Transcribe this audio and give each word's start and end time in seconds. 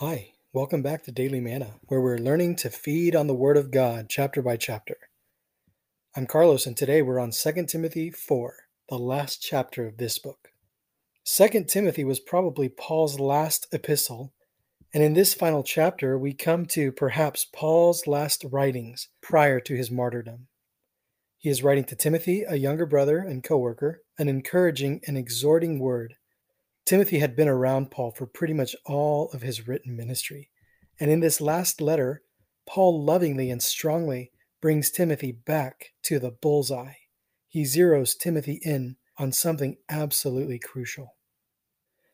Hi, 0.00 0.34
welcome 0.52 0.80
back 0.80 1.02
to 1.02 1.10
Daily 1.10 1.40
Manna, 1.40 1.74
where 1.88 2.00
we're 2.00 2.18
learning 2.18 2.54
to 2.58 2.70
feed 2.70 3.16
on 3.16 3.26
the 3.26 3.34
Word 3.34 3.56
of 3.56 3.72
God 3.72 4.06
chapter 4.08 4.40
by 4.40 4.56
chapter. 4.56 4.96
I'm 6.14 6.24
Carlos, 6.24 6.66
and 6.66 6.76
today 6.76 7.02
we're 7.02 7.18
on 7.18 7.32
2 7.32 7.66
Timothy 7.66 8.12
4, 8.12 8.54
the 8.90 8.96
last 8.96 9.42
chapter 9.42 9.88
of 9.88 9.96
this 9.96 10.20
book. 10.20 10.52
2 11.24 11.64
Timothy 11.64 12.04
was 12.04 12.20
probably 12.20 12.68
Paul's 12.68 13.18
last 13.18 13.66
epistle, 13.72 14.32
and 14.94 15.02
in 15.02 15.14
this 15.14 15.34
final 15.34 15.64
chapter, 15.64 16.16
we 16.16 16.32
come 16.32 16.64
to 16.66 16.92
perhaps 16.92 17.44
Paul's 17.52 18.06
last 18.06 18.44
writings 18.52 19.08
prior 19.20 19.58
to 19.58 19.74
his 19.74 19.90
martyrdom. 19.90 20.46
He 21.38 21.50
is 21.50 21.64
writing 21.64 21.82
to 21.86 21.96
Timothy, 21.96 22.44
a 22.44 22.54
younger 22.54 22.86
brother 22.86 23.18
and 23.18 23.42
co 23.42 23.58
worker, 23.58 24.02
an 24.16 24.28
encouraging 24.28 25.00
and 25.08 25.18
exhorting 25.18 25.80
word 25.80 26.14
Timothy 26.88 27.18
had 27.18 27.36
been 27.36 27.48
around 27.48 27.90
Paul 27.90 28.12
for 28.12 28.24
pretty 28.24 28.54
much 28.54 28.74
all 28.86 29.28
of 29.34 29.42
his 29.42 29.68
written 29.68 29.94
ministry. 29.94 30.48
And 30.98 31.10
in 31.10 31.20
this 31.20 31.38
last 31.38 31.82
letter, 31.82 32.22
Paul 32.66 33.04
lovingly 33.04 33.50
and 33.50 33.62
strongly 33.62 34.32
brings 34.62 34.90
Timothy 34.90 35.32
back 35.32 35.92
to 36.04 36.18
the 36.18 36.30
bullseye. 36.30 36.94
He 37.46 37.64
zeroes 37.64 38.16
Timothy 38.18 38.58
in 38.64 38.96
on 39.18 39.32
something 39.32 39.76
absolutely 39.90 40.58
crucial. 40.58 41.16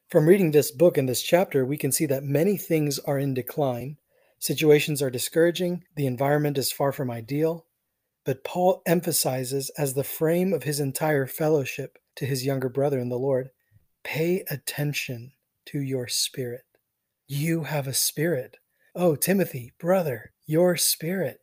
From 0.08 0.26
reading 0.26 0.50
this 0.50 0.72
book 0.72 0.98
and 0.98 1.08
this 1.08 1.22
chapter, 1.22 1.64
we 1.64 1.76
can 1.76 1.92
see 1.92 2.06
that 2.06 2.24
many 2.24 2.56
things 2.56 2.98
are 2.98 3.20
in 3.20 3.32
decline. 3.32 3.98
Situations 4.40 5.00
are 5.00 5.08
discouraging, 5.08 5.84
the 5.94 6.08
environment 6.08 6.58
is 6.58 6.72
far 6.72 6.90
from 6.90 7.12
ideal. 7.12 7.66
But 8.24 8.42
Paul 8.42 8.82
emphasizes, 8.86 9.70
as 9.78 9.94
the 9.94 10.02
frame 10.02 10.52
of 10.52 10.64
his 10.64 10.80
entire 10.80 11.28
fellowship 11.28 11.96
to 12.16 12.26
his 12.26 12.44
younger 12.44 12.68
brother 12.68 12.98
in 12.98 13.08
the 13.08 13.16
Lord, 13.20 13.50
Pay 14.04 14.44
attention 14.50 15.32
to 15.66 15.80
your 15.80 16.08
spirit. 16.08 16.64
You 17.26 17.64
have 17.64 17.86
a 17.86 17.94
spirit. 17.94 18.58
Oh, 18.94 19.16
Timothy, 19.16 19.72
brother, 19.78 20.32
your 20.46 20.76
spirit. 20.76 21.40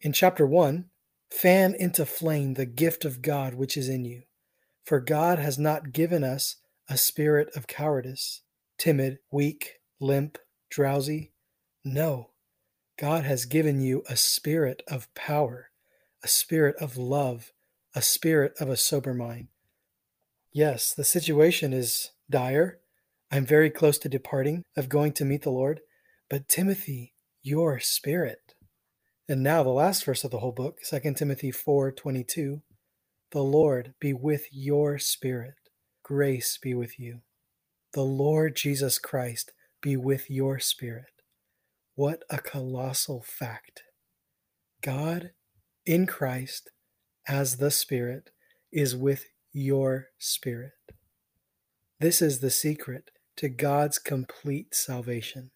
In 0.00 0.12
chapter 0.12 0.46
1, 0.46 0.86
fan 1.30 1.74
into 1.74 2.06
flame 2.06 2.54
the 2.54 2.66
gift 2.66 3.04
of 3.04 3.22
God 3.22 3.54
which 3.54 3.76
is 3.76 3.88
in 3.88 4.04
you. 4.04 4.22
For 4.84 5.00
God 5.00 5.38
has 5.38 5.58
not 5.58 5.92
given 5.92 6.22
us 6.22 6.56
a 6.88 6.96
spirit 6.96 7.48
of 7.56 7.66
cowardice, 7.66 8.42
timid, 8.78 9.18
weak, 9.32 9.80
limp, 9.98 10.38
drowsy. 10.70 11.32
No, 11.84 12.30
God 12.98 13.24
has 13.24 13.46
given 13.46 13.80
you 13.80 14.04
a 14.08 14.16
spirit 14.16 14.82
of 14.88 15.12
power, 15.14 15.70
a 16.22 16.28
spirit 16.28 16.76
of 16.80 16.96
love, 16.96 17.52
a 17.94 18.02
spirit 18.02 18.54
of 18.60 18.68
a 18.68 18.76
sober 18.76 19.14
mind. 19.14 19.48
Yes, 20.56 20.94
the 20.94 21.04
situation 21.04 21.74
is 21.74 22.12
dire. 22.30 22.78
I'm 23.30 23.44
very 23.44 23.68
close 23.68 23.98
to 23.98 24.08
departing, 24.08 24.62
of 24.74 24.88
going 24.88 25.12
to 25.12 25.24
meet 25.26 25.42
the 25.42 25.50
Lord. 25.50 25.80
But 26.30 26.48
Timothy, 26.48 27.12
your 27.42 27.78
spirit. 27.78 28.54
And 29.28 29.42
now 29.42 29.62
the 29.62 29.68
last 29.68 30.06
verse 30.06 30.24
of 30.24 30.30
the 30.30 30.38
whole 30.38 30.52
book, 30.52 30.78
2 30.82 31.14
Timothy 31.14 31.52
4:22, 31.52 32.62
the 33.32 33.42
Lord 33.42 33.92
be 34.00 34.14
with 34.14 34.46
your 34.50 34.98
spirit. 34.98 35.56
Grace 36.02 36.56
be 36.56 36.72
with 36.72 36.98
you. 36.98 37.20
The 37.92 38.04
Lord 38.04 38.56
Jesus 38.56 38.98
Christ 38.98 39.52
be 39.82 39.94
with 39.94 40.30
your 40.30 40.58
spirit. 40.58 41.20
What 41.96 42.22
a 42.30 42.38
colossal 42.38 43.22
fact. 43.22 43.82
God 44.80 45.32
in 45.84 46.06
Christ 46.06 46.70
as 47.28 47.58
the 47.58 47.70
Spirit 47.70 48.30
is 48.72 48.96
with 48.96 49.26
your 49.58 50.08
spirit. 50.18 50.72
This 51.98 52.20
is 52.20 52.40
the 52.40 52.50
secret 52.50 53.10
to 53.38 53.48
God's 53.48 53.98
complete 53.98 54.74
salvation 54.74 55.50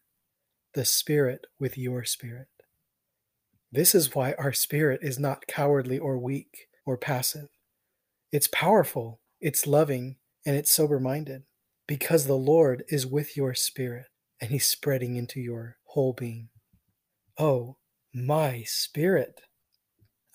the 0.73 0.87
Spirit 0.87 1.47
with 1.59 1.77
your 1.77 2.05
spirit. 2.05 2.47
This 3.71 3.95
is 3.95 4.15
why 4.15 4.35
our 4.39 4.55
spirit 4.55 5.01
is 5.03 5.19
not 5.19 5.47
cowardly 5.47 5.99
or 5.99 6.17
weak 6.17 6.69
or 6.87 6.97
passive. 6.97 7.49
It's 8.33 8.49
powerful, 8.49 9.21
it's 9.39 9.67
loving, 9.67 10.17
and 10.47 10.57
it's 10.57 10.73
sober 10.73 10.99
minded 10.99 11.43
because 11.87 12.27
the 12.27 12.35
Lord 12.39 12.85
is 12.89 13.07
with 13.07 13.37
your 13.37 13.53
spirit 13.53 14.07
and 14.41 14.51
He's 14.51 14.67
spreading 14.67 15.17
into 15.17 15.41
your 15.41 15.77
whole 15.89 16.15
being. 16.15 16.49
Oh, 17.37 17.77
my 18.15 18.63
spirit. 18.65 19.43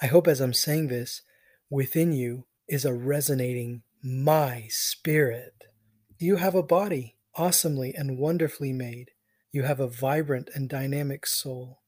I 0.01 0.05
hope 0.05 0.27
as 0.27 0.39
I'm 0.39 0.53
saying 0.53 0.89
this, 0.89 1.23
within 1.69 2.11
you 2.11 2.45
is 2.67 2.85
a 2.85 2.93
resonating 2.93 3.83
my 4.03 4.67
spirit. 4.69 5.65
You 6.17 6.37
have 6.37 6.55
a 6.55 6.63
body, 6.63 7.15
awesomely 7.35 7.93
and 7.93 8.17
wonderfully 8.17 8.73
made. 8.73 9.11
You 9.51 9.63
have 9.63 9.79
a 9.79 9.87
vibrant 9.87 10.49
and 10.53 10.69
dynamic 10.69 11.25
soul. 11.25 11.81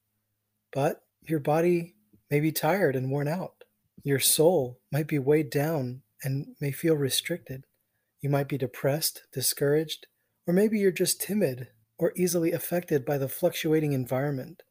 But 0.74 1.02
your 1.22 1.40
body 1.40 1.96
may 2.30 2.40
be 2.40 2.52
tired 2.52 2.96
and 2.96 3.12
worn 3.12 3.28
out. 3.28 3.64
Your 4.04 4.20
soul 4.20 4.80
might 4.92 5.08
be 5.08 5.20
weighed 5.20 5.50
down 5.50 6.02
and 6.24 6.56
may 6.60 6.72
feel 6.72 6.96
restricted. 6.96 7.66
You 8.22 8.30
might 8.30 8.48
be 8.48 8.58
depressed, 8.58 9.24
discouraged, 9.32 10.08
or 10.46 10.54
maybe 10.54 10.80
you're 10.80 10.92
just 10.92 11.22
timid 11.22 11.70
or 11.98 12.14
easily 12.16 12.52
affected 12.52 13.06
by 13.06 13.18
the 13.18 13.28
fluctuating 13.28 13.94
environment, 13.94 14.64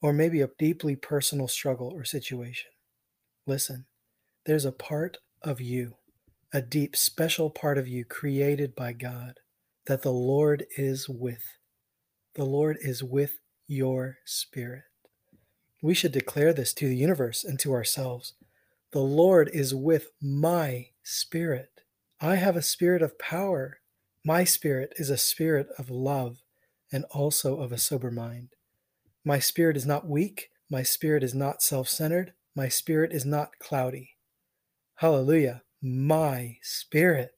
or 0.00 0.12
maybe 0.12 0.40
a 0.40 0.50
deeply 0.58 0.96
personal 0.96 1.46
struggle 1.46 1.92
or 1.94 2.04
situation. 2.04 2.70
Listen, 3.46 3.86
there's 4.46 4.64
a 4.64 4.72
part 4.72 5.18
of 5.44 5.60
you, 5.60 5.96
a 6.52 6.62
deep, 6.62 6.96
special 6.96 7.50
part 7.50 7.78
of 7.78 7.88
you 7.88 8.04
created 8.04 8.74
by 8.74 8.92
God 8.92 9.40
that 9.86 10.02
the 10.02 10.12
Lord 10.12 10.66
is 10.76 11.08
with. 11.08 11.44
The 12.34 12.44
Lord 12.44 12.78
is 12.80 13.02
with 13.02 13.40
your 13.66 14.18
spirit. 14.24 14.84
We 15.82 15.94
should 15.94 16.12
declare 16.12 16.52
this 16.52 16.72
to 16.74 16.88
the 16.88 16.96
universe 16.96 17.44
and 17.44 17.58
to 17.60 17.72
ourselves. 17.72 18.34
The 18.92 19.00
Lord 19.00 19.50
is 19.52 19.74
with 19.74 20.08
my 20.22 20.88
spirit. 21.02 21.82
I 22.20 22.36
have 22.36 22.56
a 22.56 22.62
spirit 22.62 23.02
of 23.02 23.18
power. 23.18 23.80
My 24.24 24.44
spirit 24.44 24.92
is 24.96 25.10
a 25.10 25.16
spirit 25.16 25.68
of 25.78 25.90
love 25.90 26.38
and 26.92 27.04
also 27.10 27.60
of 27.60 27.72
a 27.72 27.78
sober 27.78 28.10
mind. 28.10 28.50
My 29.24 29.38
spirit 29.38 29.76
is 29.76 29.86
not 29.86 30.08
weak. 30.08 30.50
My 30.70 30.82
spirit 30.82 31.22
is 31.24 31.34
not 31.34 31.62
self 31.62 31.88
centered. 31.88 32.32
My 32.54 32.68
spirit 32.68 33.12
is 33.12 33.24
not 33.24 33.58
cloudy. 33.58 34.11
Hallelujah. 34.96 35.62
My 35.82 36.58
spirit. 36.62 37.32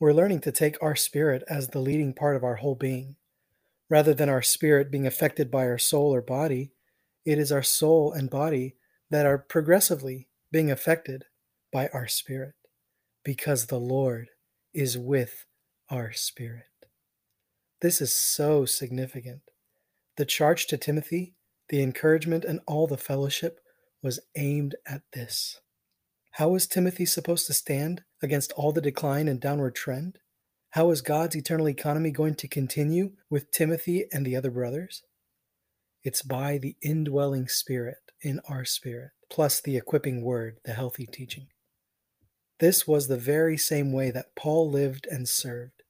We're 0.00 0.12
learning 0.12 0.40
to 0.40 0.52
take 0.52 0.76
our 0.82 0.96
spirit 0.96 1.44
as 1.48 1.68
the 1.68 1.78
leading 1.78 2.12
part 2.14 2.36
of 2.36 2.42
our 2.42 2.56
whole 2.56 2.74
being. 2.74 3.16
Rather 3.88 4.14
than 4.14 4.28
our 4.28 4.42
spirit 4.42 4.90
being 4.90 5.06
affected 5.06 5.50
by 5.50 5.66
our 5.66 5.78
soul 5.78 6.14
or 6.14 6.22
body, 6.22 6.72
it 7.24 7.38
is 7.38 7.52
our 7.52 7.62
soul 7.62 8.12
and 8.12 8.30
body 8.30 8.76
that 9.10 9.26
are 9.26 9.38
progressively 9.38 10.28
being 10.50 10.70
affected 10.70 11.24
by 11.72 11.88
our 11.88 12.08
spirit 12.08 12.54
because 13.24 13.66
the 13.66 13.78
Lord 13.78 14.30
is 14.72 14.96
with 14.96 15.44
our 15.88 16.12
spirit. 16.12 16.64
This 17.80 18.00
is 18.00 18.14
so 18.14 18.64
significant. 18.64 19.42
The 20.16 20.24
charge 20.24 20.66
to 20.68 20.76
Timothy, 20.76 21.34
the 21.68 21.82
encouragement, 21.82 22.44
and 22.44 22.60
all 22.66 22.86
the 22.86 22.96
fellowship 22.96 23.60
was 24.02 24.20
aimed 24.36 24.74
at 24.86 25.02
this. 25.12 25.60
How 26.32 26.54
is 26.54 26.66
Timothy 26.66 27.06
supposed 27.06 27.46
to 27.48 27.52
stand 27.52 28.02
against 28.22 28.52
all 28.52 28.72
the 28.72 28.80
decline 28.80 29.28
and 29.28 29.40
downward 29.40 29.74
trend? 29.74 30.18
How 30.70 30.90
is 30.90 31.02
God's 31.02 31.36
eternal 31.36 31.68
economy 31.68 32.10
going 32.12 32.36
to 32.36 32.48
continue 32.48 33.12
with 33.28 33.50
Timothy 33.50 34.06
and 34.12 34.24
the 34.24 34.36
other 34.36 34.50
brothers? 34.50 35.02
It's 36.02 36.22
by 36.22 36.58
the 36.58 36.76
indwelling 36.80 37.48
spirit 37.48 37.98
in 38.22 38.40
our 38.48 38.64
spirit, 38.64 39.10
plus 39.28 39.60
the 39.60 39.76
equipping 39.76 40.22
word, 40.22 40.58
the 40.64 40.72
healthy 40.72 41.06
teaching. 41.06 41.48
This 42.60 42.86
was 42.86 43.08
the 43.08 43.16
very 43.16 43.56
same 43.56 43.92
way 43.92 44.10
that 44.10 44.36
Paul 44.36 44.70
lived 44.70 45.06
and 45.10 45.28
served. 45.28 45.82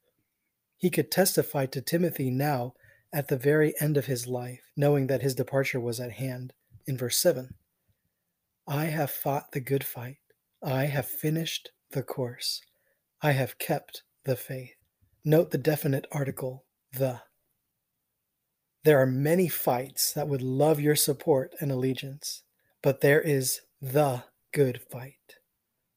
He 0.79 0.89
could 0.89 1.11
testify 1.11 1.67
to 1.67 1.83
Timothy 1.83 2.31
now 2.31 2.73
at 3.13 3.29
the 3.29 3.37
very 3.37 3.75
end 3.81 3.97
of 3.97 4.07
his 4.07 4.27
life, 4.27 4.71
knowing 4.77 5.09
that 5.09 5.21
his 5.21 5.35
departure 5.35 5.81
was 5.81 6.01
at 6.01 6.13
hand. 6.13 6.55
In 6.87 6.97
verse 6.97 7.19
7, 7.19 7.55
I 8.67 8.87
have 8.87 9.11
fought 9.11 9.53
the 9.53 9.61
good 9.61 9.85
fight. 9.85 10.17
I 10.63 10.87
have 10.87 11.07
finished 11.07 11.71
the 11.93 12.03
course. 12.03 12.61
I 13.23 13.33
have 13.33 13.59
kept 13.59 14.03
the 14.25 14.37
faith. 14.37 14.75
Note 15.25 15.53
the 15.53 15.59
definite 15.59 16.07
article, 16.13 16.67
the. 16.93 17.23
There 18.85 19.01
are 19.01 19.07
many 19.07 19.49
fights 19.49 20.13
that 20.13 20.29
would 20.29 20.43
love 20.43 20.79
your 20.79 20.97
support 20.97 21.55
and 21.61 21.73
allegiance, 21.73 22.43
but 22.83 23.01
there 23.01 23.23
is 23.23 23.61
the 23.81 24.25
good 24.53 24.83
fight. 24.83 25.15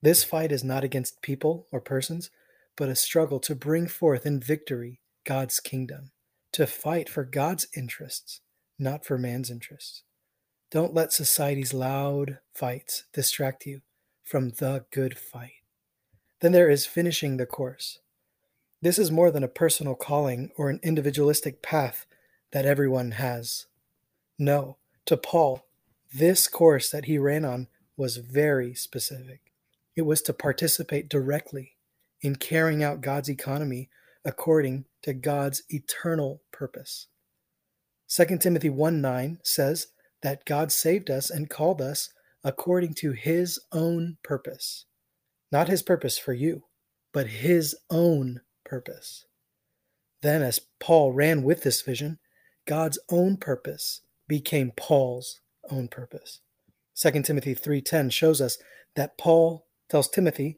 This 0.01 0.23
fight 0.23 0.53
is 0.53 0.63
not 0.63 0.85
against 0.85 1.21
people 1.21 1.67
or 1.71 1.81
persons, 1.81 2.29
but 2.77 2.89
a 2.89 2.95
struggle 2.95 3.41
to 3.41 3.55
bring 3.55 3.87
forth 3.87 4.25
in 4.25 4.39
victory 4.39 5.01
God's 5.25 5.59
kingdom, 5.59 6.11
to 6.53 6.67
fight 6.67 7.09
for 7.09 7.25
God's 7.25 7.67
interests, 7.75 8.39
not 8.79 9.05
for 9.05 9.17
man's 9.17 9.49
interests. 9.49 10.03
Don't 10.71 10.93
let 10.93 11.11
society's 11.11 11.73
loud 11.73 12.39
fights 12.53 13.03
distract 13.13 13.65
you 13.65 13.81
from 14.23 14.51
the 14.51 14.85
good 14.91 15.17
fight. 15.17 15.61
Then 16.41 16.51
there 16.51 16.69
is 16.69 16.85
finishing 16.85 17.37
the 17.37 17.45
course. 17.45 17.99
This 18.81 18.99
is 18.99 19.11
more 19.11 19.31
than 19.31 19.43
a 19.43 19.47
personal 19.47 19.95
calling 19.95 20.51
or 20.57 20.69
an 20.69 20.79
individualistic 20.83 21.61
path 21.61 22.05
that 22.51 22.65
everyone 22.65 23.11
has. 23.11 23.67
No, 24.37 24.77
to 25.05 25.15
Paul, 25.15 25.65
this 26.13 26.47
course 26.47 26.89
that 26.89 27.05
he 27.05 27.17
ran 27.17 27.45
on 27.45 27.67
was 27.95 28.17
very 28.17 28.73
specific. 28.73 29.53
It 29.95 30.03
was 30.03 30.21
to 30.23 30.33
participate 30.33 31.09
directly 31.09 31.77
in 32.21 32.35
carrying 32.35 32.83
out 32.83 33.01
God's 33.01 33.29
economy 33.29 33.89
according 34.25 34.85
to 35.03 35.13
God's 35.13 35.63
eternal 35.69 36.41
purpose. 36.51 37.07
2 38.09 38.37
Timothy 38.37 38.69
1 38.69 39.01
9 39.01 39.39
says 39.43 39.87
that 40.21 40.45
God 40.45 40.71
saved 40.71 41.09
us 41.09 41.29
and 41.29 41.49
called 41.49 41.81
us 41.81 42.09
according 42.43 42.93
to 42.95 43.11
his 43.11 43.59
own 43.71 44.17
purpose. 44.23 44.85
Not 45.51 45.69
his 45.69 45.83
purpose 45.83 46.17
for 46.17 46.33
you, 46.33 46.63
but 47.13 47.27
his 47.27 47.75
own 47.89 48.41
purpose. 48.65 49.25
Then, 50.21 50.41
as 50.41 50.59
Paul 50.79 51.13
ran 51.13 51.43
with 51.43 51.63
this 51.63 51.81
vision, 51.81 52.19
God's 52.65 52.99
own 53.09 53.37
purpose 53.37 54.01
became 54.27 54.71
Paul's 54.71 55.41
own 55.69 55.87
purpose. 55.87 56.39
2 56.95 57.23
Timothy 57.23 57.53
3:10 57.53 58.09
shows 58.09 58.41
us 58.41 58.57
that 58.95 59.17
Paul 59.17 59.67
tells 59.89 60.09
Timothy 60.09 60.57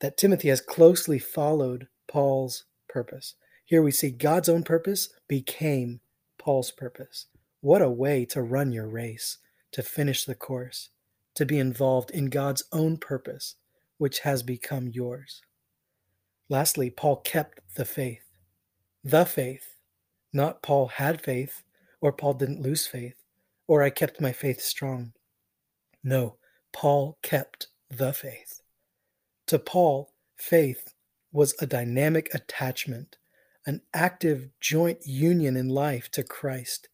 that 0.00 0.16
Timothy 0.16 0.48
has 0.48 0.60
closely 0.60 1.18
followed 1.18 1.88
Paul's 2.06 2.64
purpose. 2.88 3.34
Here 3.64 3.82
we 3.82 3.90
see 3.90 4.10
God's 4.10 4.48
own 4.48 4.62
purpose 4.62 5.08
became 5.28 6.00
Paul's 6.38 6.70
purpose. 6.70 7.26
What 7.60 7.82
a 7.82 7.90
way 7.90 8.24
to 8.26 8.42
run 8.42 8.72
your 8.72 8.86
race, 8.86 9.38
to 9.72 9.82
finish 9.82 10.24
the 10.24 10.34
course, 10.34 10.90
to 11.36 11.46
be 11.46 11.58
involved 11.58 12.10
in 12.10 12.26
God's 12.26 12.64
own 12.72 12.96
purpose, 12.96 13.54
which 13.98 14.20
has 14.20 14.42
become 14.42 14.88
yours. 14.88 15.42
Lastly, 16.48 16.90
Paul 16.90 17.16
kept 17.16 17.60
the 17.76 17.84
faith. 17.84 18.24
The 19.04 19.24
faith. 19.24 19.76
Not 20.32 20.62
Paul 20.62 20.88
had 20.88 21.20
faith, 21.20 21.62
or 22.00 22.12
Paul 22.12 22.34
didn't 22.34 22.62
lose 22.62 22.86
faith, 22.86 23.22
or 23.66 23.82
I 23.82 23.90
kept 23.90 24.20
my 24.20 24.32
faith 24.32 24.60
strong. 24.60 25.12
No, 26.02 26.36
Paul 26.72 27.18
kept 27.22 27.68
the 27.90 28.12
faith. 28.12 28.62
To 29.46 29.58
Paul, 29.58 30.12
faith 30.36 30.94
was 31.32 31.54
a 31.60 31.66
dynamic 31.66 32.32
attachment, 32.34 33.16
an 33.66 33.82
active 33.92 34.48
joint 34.60 35.06
union 35.06 35.56
in 35.56 35.68
life 35.68 36.10
to 36.12 36.22
Christ, 36.22 36.88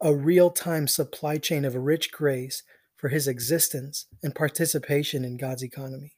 a 0.00 0.14
real 0.14 0.50
time 0.50 0.88
supply 0.88 1.38
chain 1.38 1.64
of 1.64 1.74
rich 1.74 2.12
grace 2.12 2.62
for 2.96 3.08
his 3.08 3.28
existence 3.28 4.06
and 4.22 4.34
participation 4.34 5.24
in 5.24 5.36
God's 5.36 5.62
economy, 5.62 6.14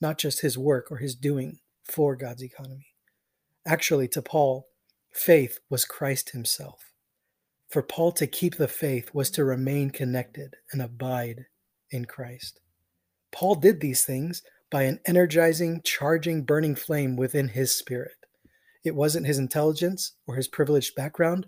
not 0.00 0.18
just 0.18 0.40
his 0.40 0.58
work 0.58 0.90
or 0.90 0.98
his 0.98 1.14
doing 1.14 1.58
for 1.84 2.16
God's 2.16 2.42
economy. 2.42 2.88
Actually, 3.66 4.08
to 4.08 4.22
Paul, 4.22 4.66
faith 5.12 5.58
was 5.70 5.84
Christ 5.84 6.30
himself. 6.30 6.92
For 7.68 7.82
Paul 7.82 8.12
to 8.12 8.26
keep 8.26 8.56
the 8.56 8.68
faith 8.68 9.10
was 9.12 9.30
to 9.32 9.44
remain 9.44 9.90
connected 9.90 10.54
and 10.72 10.80
abide 10.80 11.46
in 11.90 12.04
Christ. 12.04 12.60
Paul 13.32 13.56
did 13.56 13.80
these 13.80 14.04
things 14.04 14.42
by 14.70 14.84
an 14.84 15.00
energizing, 15.06 15.80
charging, 15.84 16.44
burning 16.44 16.74
flame 16.74 17.16
within 17.16 17.48
his 17.48 17.76
spirit. 17.76 18.16
It 18.84 18.94
wasn't 18.94 19.26
his 19.26 19.38
intelligence 19.38 20.12
or 20.26 20.36
his 20.36 20.48
privileged 20.48 20.94
background, 20.94 21.46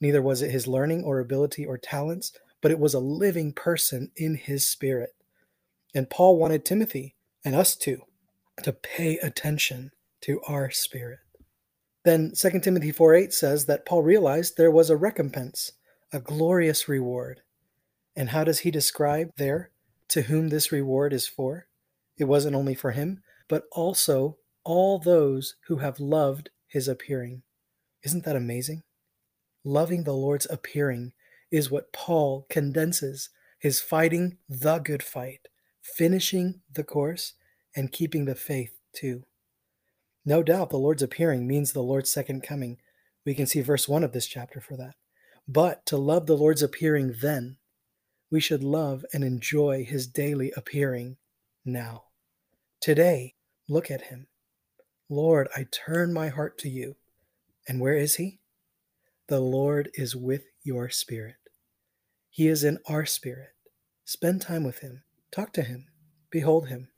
neither 0.00 0.22
was 0.22 0.42
it 0.42 0.50
his 0.50 0.66
learning 0.66 1.04
or 1.04 1.18
ability 1.18 1.66
or 1.66 1.76
talents, 1.76 2.32
but 2.60 2.70
it 2.70 2.78
was 2.78 2.94
a 2.94 3.00
living 3.00 3.52
person 3.52 4.10
in 4.16 4.34
his 4.34 4.68
spirit. 4.68 5.14
And 5.94 6.10
Paul 6.10 6.38
wanted 6.38 6.64
Timothy 6.64 7.16
and 7.44 7.54
us 7.54 7.76
too 7.76 8.02
to 8.62 8.72
pay 8.72 9.18
attention 9.18 9.92
to 10.22 10.40
our 10.48 10.70
spirit. 10.70 11.20
Then 12.04 12.32
2 12.34 12.60
Timothy 12.60 12.92
4 12.92 13.14
8 13.14 13.32
says 13.32 13.66
that 13.66 13.86
Paul 13.86 14.02
realized 14.02 14.56
there 14.56 14.70
was 14.70 14.90
a 14.90 14.96
recompense, 14.96 15.72
a 16.12 16.20
glorious 16.20 16.88
reward. 16.88 17.42
And 18.16 18.30
how 18.30 18.44
does 18.44 18.60
he 18.60 18.70
describe 18.70 19.30
there 19.36 19.70
to 20.08 20.22
whom 20.22 20.48
this 20.48 20.72
reward 20.72 21.12
is 21.12 21.28
for? 21.28 21.66
It 22.16 22.24
wasn't 22.24 22.56
only 22.56 22.74
for 22.74 22.92
him, 22.92 23.22
but 23.48 23.64
also 23.72 24.38
all 24.64 24.98
those 24.98 25.54
who 25.66 25.76
have 25.76 26.00
loved 26.00 26.50
his 26.66 26.88
appearing. 26.88 27.42
Isn't 28.02 28.24
that 28.24 28.36
amazing? 28.36 28.82
Loving 29.64 30.04
the 30.04 30.12
Lord's 30.12 30.46
appearing 30.50 31.12
is 31.50 31.70
what 31.70 31.92
Paul 31.92 32.46
condenses 32.48 33.30
his 33.58 33.80
fighting 33.80 34.38
the 34.48 34.78
good 34.78 35.02
fight, 35.02 35.48
finishing 35.82 36.60
the 36.72 36.84
course, 36.84 37.34
and 37.74 37.92
keeping 37.92 38.24
the 38.24 38.34
faith 38.34 38.78
too. 38.92 39.24
No 40.24 40.42
doubt 40.42 40.70
the 40.70 40.76
Lord's 40.78 41.02
appearing 41.02 41.46
means 41.46 41.72
the 41.72 41.82
Lord's 41.82 42.10
second 42.10 42.42
coming. 42.42 42.78
We 43.24 43.34
can 43.34 43.46
see 43.46 43.60
verse 43.60 43.88
1 43.88 44.04
of 44.04 44.12
this 44.12 44.26
chapter 44.26 44.60
for 44.60 44.76
that. 44.76 44.94
But 45.46 45.86
to 45.86 45.96
love 45.96 46.26
the 46.26 46.36
Lord's 46.36 46.62
appearing 46.62 47.16
then, 47.22 47.56
we 48.30 48.40
should 48.40 48.62
love 48.62 49.04
and 49.12 49.24
enjoy 49.24 49.84
his 49.84 50.06
daily 50.06 50.52
appearing 50.56 51.16
now. 51.64 52.04
Today, 52.80 53.34
look 53.68 53.90
at 53.90 54.02
him. 54.02 54.26
Lord, 55.08 55.48
I 55.56 55.66
turn 55.70 56.12
my 56.12 56.28
heart 56.28 56.58
to 56.58 56.68
you. 56.68 56.96
And 57.66 57.80
where 57.80 57.96
is 57.96 58.16
he? 58.16 58.40
The 59.28 59.40
Lord 59.40 59.90
is 59.94 60.14
with 60.14 60.44
your 60.68 60.90
spirit. 60.90 61.36
He 62.28 62.46
is 62.46 62.62
in 62.62 62.78
our 62.86 63.06
spirit. 63.06 63.54
Spend 64.04 64.42
time 64.42 64.64
with 64.64 64.80
him. 64.80 65.02
Talk 65.32 65.54
to 65.54 65.62
him. 65.62 65.86
Behold 66.30 66.68
him. 66.68 66.88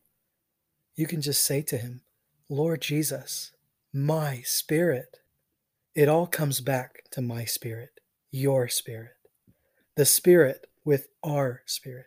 You 0.96 1.06
can 1.06 1.20
just 1.20 1.44
say 1.44 1.62
to 1.62 1.78
him, 1.78 2.02
Lord 2.49 2.82
Jesus, 2.82 3.52
my 3.93 4.43
spirit. 4.44 5.19
It 5.94 6.08
all 6.08 6.26
comes 6.26 6.61
back 6.61 7.05
to 7.12 7.22
my 7.22 7.44
spirit, 7.44 8.00
your 8.32 8.67
spirit, 8.69 9.14
the 9.94 10.05
spirit 10.05 10.67
with 10.84 11.06
our 11.22 11.62
spirit. 11.64 12.06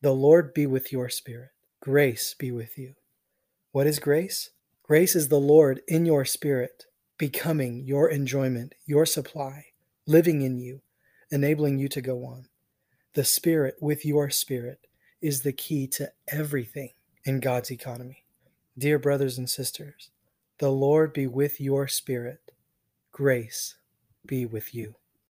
The 0.00 0.12
Lord 0.12 0.54
be 0.54 0.66
with 0.66 0.92
your 0.92 1.10
spirit. 1.10 1.50
Grace 1.80 2.34
be 2.38 2.50
with 2.50 2.78
you. 2.78 2.94
What 3.72 3.86
is 3.86 3.98
grace? 3.98 4.48
Grace 4.82 5.14
is 5.14 5.28
the 5.28 5.36
Lord 5.36 5.82
in 5.88 6.06
your 6.06 6.24
spirit, 6.24 6.84
becoming 7.18 7.84
your 7.84 8.08
enjoyment, 8.08 8.74
your 8.86 9.04
supply, 9.04 9.66
living 10.06 10.42
in 10.42 10.58
you, 10.58 10.82
enabling 11.30 11.78
you 11.78 11.88
to 11.88 12.00
go 12.00 12.24
on. 12.24 12.46
The 13.14 13.24
Spirit 13.24 13.76
with 13.80 14.04
your 14.04 14.30
spirit 14.30 14.86
is 15.22 15.42
the 15.42 15.52
key 15.52 15.86
to 15.86 16.12
everything 16.28 16.90
in 17.24 17.40
God's 17.40 17.70
economy. 17.70 18.24
Dear 18.76 18.98
brothers 18.98 19.38
and 19.38 19.48
sisters, 19.48 20.10
the 20.58 20.70
Lord 20.70 21.12
be 21.12 21.26
with 21.26 21.60
your 21.60 21.88
spirit. 21.88 22.50
Grace 23.12 23.76
be 24.26 24.44
with 24.44 24.74
you. 24.74 24.96